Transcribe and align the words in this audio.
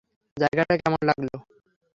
জায়গাটা 0.37 0.73
কেমন 0.81 1.01
লাগল? 1.09 1.27